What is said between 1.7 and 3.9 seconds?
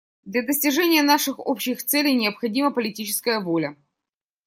целей необходима политическая воля.